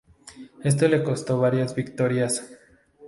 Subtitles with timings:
[0.63, 2.49] Esto le costó varias victorias.